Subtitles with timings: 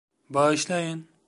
[0.29, 1.09] Bağışlayın.